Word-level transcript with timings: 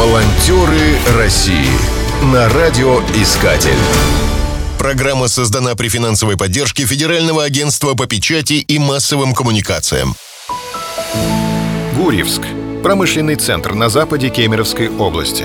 Волонтеры 0.00 0.96
России 1.18 1.68
на 2.32 2.48
радиоискатель. 2.48 3.76
Программа 4.78 5.28
создана 5.28 5.74
при 5.74 5.88
финансовой 5.90 6.38
поддержке 6.38 6.86
Федерального 6.86 7.44
агентства 7.44 7.92
по 7.92 8.06
печати 8.06 8.54
и 8.54 8.78
массовым 8.78 9.34
коммуникациям. 9.34 10.14
Гурьевск– 11.98 12.40
промышленный 12.82 13.36
центр 13.36 13.74
на 13.74 13.90
западе 13.90 14.30
Кемеровской 14.30 14.88
области. 14.88 15.44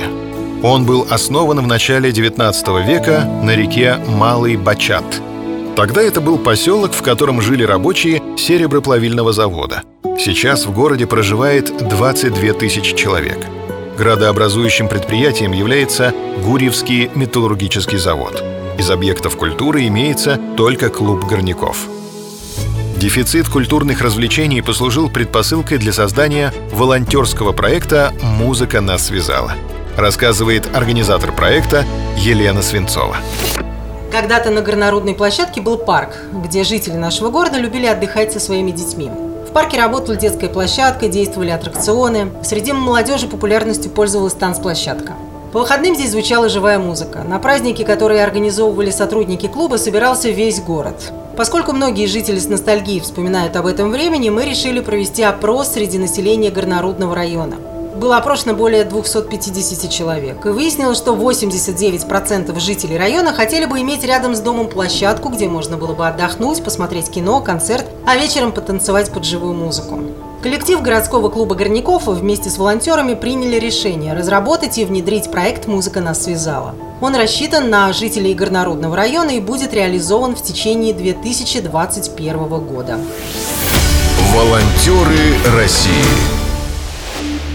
Он 0.64 0.86
был 0.86 1.06
основан 1.10 1.60
в 1.60 1.68
начале 1.68 2.14
19 2.14 2.88
века 2.88 3.26
на 3.44 3.58
реке 3.58 3.98
Малый 4.08 4.56
Бачат. 4.56 5.04
Тогда 5.76 6.02
это 6.02 6.22
был 6.22 6.38
поселок, 6.38 6.94
в 6.94 7.02
котором 7.02 7.42
жили 7.42 7.64
рабочие 7.64 8.24
сереброплавильного 8.38 9.34
завода. 9.34 9.84
Сейчас 10.18 10.66
в 10.66 10.72
городе 10.72 11.08
проживает 11.08 11.76
22 11.90 12.54
тысячи 12.54 12.96
человек– 12.96 13.46
Градообразующим 13.98 14.90
предприятием 14.90 15.54
является 15.54 16.14
Гурьевский 16.44 17.10
металлургический 17.16 17.98
завод. 17.98 18.44
Из 18.78 18.92
объектов 18.92 19.38
культуры 19.38 19.88
имеется 19.88 20.38
только 20.58 20.90
клуб 20.90 21.24
горняков. 21.24 21.88
Дефицит 22.98 23.48
культурных 23.48 24.02
развлечений 24.02 24.62
послужил 24.62 25.10
предпосылкой 25.10 25.78
для 25.78 25.94
создания 25.94 26.54
волонтерского 26.72 27.54
проекта 27.54 28.14
«Музыка 28.22 28.82
нас 28.82 29.06
связала», 29.06 29.54
рассказывает 29.96 30.68
организатор 30.76 31.34
проекта 31.34 31.86
Елена 32.18 32.62
Свинцова. 32.62 33.16
Когда-то 34.12 34.50
на 34.50 34.62
горнорудной 34.62 35.14
площадке 35.14 35.62
был 35.62 35.78
парк, 35.78 36.18
где 36.34 36.64
жители 36.64 36.96
нашего 36.96 37.30
города 37.30 37.58
любили 37.58 37.86
отдыхать 37.86 38.34
со 38.34 38.40
своими 38.40 38.72
детьми 38.72 39.10
парке 39.56 39.78
работала 39.78 40.18
детская 40.18 40.50
площадка, 40.50 41.08
действовали 41.08 41.50
аттракционы. 41.50 42.30
Среди 42.44 42.74
молодежи 42.74 43.26
популярностью 43.26 43.90
пользовалась 43.90 44.34
танцплощадка. 44.34 45.14
По 45.54 45.60
выходным 45.60 45.96
здесь 45.96 46.12
звучала 46.12 46.50
живая 46.50 46.78
музыка. 46.78 47.24
На 47.24 47.40
праздники, 47.40 47.86
которые 47.86 48.22
организовывали 48.22 48.92
сотрудники 48.92 49.48
клуба, 49.48 49.78
собирался 49.78 50.30
весь 50.30 50.60
город. 50.60 51.14
Поскольку 51.38 51.72
многие 51.72 52.06
жители 52.08 52.38
с 52.38 52.50
ностальгией 52.50 53.00
вспоминают 53.00 53.56
об 53.56 53.66
этом 53.66 53.92
времени, 53.92 54.30
мы 54.30 54.44
решили 54.44 54.82
провести 54.82 55.24
опрос 55.24 55.70
среди 55.70 56.00
населения 56.00 56.52
Горнорудного 56.52 57.16
района 57.16 57.56
было 57.96 58.18
опрошено 58.18 58.54
более 58.54 58.84
250 58.84 59.90
человек. 59.90 60.46
И 60.46 60.50
выяснилось, 60.50 60.98
что 60.98 61.16
89% 61.16 62.60
жителей 62.60 62.98
района 62.98 63.34
хотели 63.34 63.66
бы 63.66 63.82
иметь 63.82 64.04
рядом 64.04 64.36
с 64.36 64.40
домом 64.40 64.68
площадку, 64.68 65.30
где 65.30 65.48
можно 65.48 65.78
было 65.78 65.94
бы 65.94 66.08
отдохнуть, 66.08 66.64
посмотреть 66.64 67.10
кино, 67.10 67.42
концерт, 67.42 67.86
а 68.06 68.16
вечером 68.16 68.52
потанцевать 68.52 69.12
под 69.12 69.26
живую 69.26 69.54
музыку. 69.54 70.00
Коллектив 70.44 70.80
городского 70.84 71.30
клуба 71.30 71.56
горняков 71.56 72.06
вместе 72.06 72.52
с 72.52 72.60
волонтерами 72.60 73.16
приняли 73.16 73.58
решение 73.58 74.14
разработать 74.14 74.78
и 74.78 74.86
внедрить 74.86 75.32
проект 75.32 75.66
«Музыка 75.66 76.02
нас 76.02 76.24
связала». 76.24 76.76
Он 77.02 77.16
рассчитан 77.16 77.72
на 77.72 77.92
жителей 77.94 78.36
Горнорудного 78.36 78.96
района 78.96 79.32
и 79.32 79.40
будет 79.40 79.74
реализован 79.74 80.36
в 80.36 80.44
течение 80.44 80.94
2021 80.94 82.38
года. 82.60 83.00
Волонтеры 84.36 85.34
России 85.58 86.45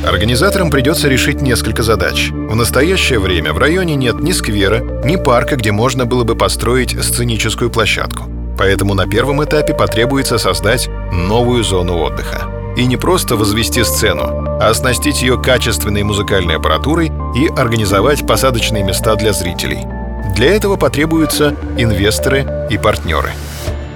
Организаторам 0.04 0.70
придется 0.70 1.08
решить 1.08 1.42
несколько 1.42 1.82
задач. 1.82 2.30
В 2.30 2.54
настоящее 2.54 3.18
время 3.18 3.52
в 3.52 3.58
районе 3.58 3.96
нет 3.96 4.20
ни 4.20 4.32
сквера, 4.32 4.78
ни 5.04 5.16
парка, 5.16 5.56
где 5.56 5.72
можно 5.72 6.06
было 6.06 6.24
бы 6.24 6.36
построить 6.36 6.96
сценическую 7.02 7.70
площадку. 7.70 8.24
Поэтому 8.56 8.94
на 8.94 9.06
первом 9.06 9.44
этапе 9.44 9.74
потребуется 9.74 10.38
создать 10.38 10.88
новую 11.12 11.64
зону 11.64 11.98
отдыха. 11.98 12.50
И 12.76 12.86
не 12.86 12.96
просто 12.96 13.36
возвести 13.36 13.84
сцену, 13.84 14.22
а 14.22 14.68
оснастить 14.68 15.20
ее 15.20 15.40
качественной 15.40 16.02
музыкальной 16.02 16.56
аппаратурой 16.56 17.12
и 17.36 17.48
организовать 17.48 18.26
посадочные 18.26 18.82
места 18.82 19.16
для 19.16 19.32
зрителей. 19.32 19.86
Для 20.34 20.54
этого 20.54 20.76
потребуются 20.76 21.56
инвесторы 21.76 22.46
и 22.70 22.78
партнеры. 22.78 23.30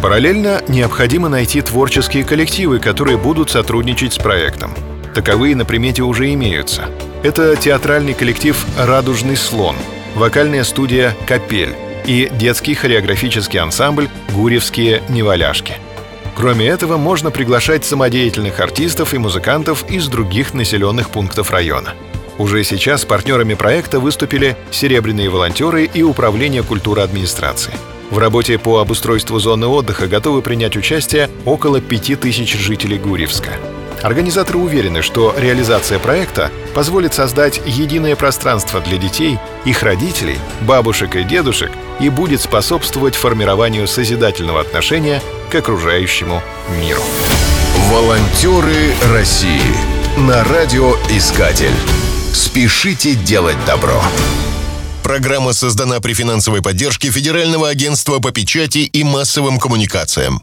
Параллельно 0.03 0.61
необходимо 0.69 1.31
найти 1.31 1.63
творческие 1.63 2.25
коллективы, 2.25 2.79
которые 2.79 3.17
будут 3.17 3.49
сотрудничать 3.49 4.13
с 4.13 4.19
проектом. 4.19 4.75
Таковые 5.15 5.55
на 5.55 5.65
примете 5.65 6.03
уже 6.03 6.33
имеются. 6.35 6.87
Это 7.23 7.55
театральный 7.55 8.15
коллектив 8.15 8.57
«Радужный 8.77 9.37
слон», 9.37 9.77
вокальная 10.17 10.65
студия 10.65 11.17
«Капель» 11.27 11.75
и 12.05 12.29
детский 12.33 12.75
хореографический 12.75 13.61
ансамбль 13.61 14.09
«Гурьевские 14.33 15.03
неваляшки». 15.09 15.75
Кроме 16.35 16.67
этого, 16.67 16.97
можно 16.97 17.31
приглашать 17.31 17.85
самодеятельных 17.85 18.59
артистов 18.59 19.15
и 19.15 19.19
музыкантов 19.19 19.89
из 19.89 20.09
других 20.09 20.53
населенных 20.53 21.11
пунктов 21.11 21.53
района. 21.53 21.95
Уже 22.37 22.65
сейчас 22.65 23.05
партнерами 23.05 23.55
проекта 23.55 24.01
выступили 24.01 24.57
серебряные 24.73 25.31
волонтеры 25.31 25.85
и 25.85 26.03
Управление 26.03 26.65
культуры 26.65 27.03
администрации. 27.03 27.73
В 28.11 28.19
работе 28.19 28.59
по 28.59 28.81
обустройству 28.81 29.39
зоны 29.39 29.69
отдыха 29.69 30.09
готовы 30.09 30.43
принять 30.43 30.77
участие 30.77 31.31
около 31.45 31.81
5000 31.81 32.57
жителей 32.57 32.99
Гурьевска. 32.99 33.53
Организаторы 34.05 34.59
уверены, 34.59 35.01
что 35.01 35.35
реализация 35.35 35.99
проекта 35.99 36.51
позволит 36.75 37.15
создать 37.15 37.63
единое 37.65 38.17
пространство 38.17 38.83
для 38.83 38.99
детей, 38.99 39.39
их 39.65 39.83
родителей, 39.83 40.39
бабушек 40.61 41.17
и 41.17 41.25
дедушек 41.25 41.73
и 42.01 42.11
будет 42.11 42.43
способствовать 42.43 43.15
формированию 43.15 43.89
созидательного 43.89 44.61
отношения 44.61 45.23
к 45.51 45.55
окружающему 45.55 46.43
миру. 46.83 47.01
Волонтеры 47.91 48.93
России 49.11 49.63
на 50.19 50.45
радиоискатель. 50.45 51.75
Спешите 52.35 53.15
делать 53.15 53.57
добро. 53.65 54.03
Программа 55.03 55.55
создана 55.55 56.01
при 56.01 56.13
финансовой 56.13 56.61
поддержке 56.61 57.11
Федерального 57.11 57.71
агентства 57.71 58.19
по 58.19 58.33
печати 58.33 58.79
и 58.81 59.03
массовым 59.03 59.59
коммуникациям. 59.59 60.43